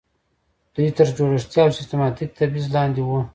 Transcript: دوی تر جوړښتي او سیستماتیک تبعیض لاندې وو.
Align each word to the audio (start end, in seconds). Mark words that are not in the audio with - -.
دوی 0.73 0.89
تر 0.97 1.07
جوړښتي 1.17 1.57
او 1.63 1.69
سیستماتیک 1.77 2.29
تبعیض 2.37 2.65
لاندې 2.75 3.01
وو. 3.07 3.19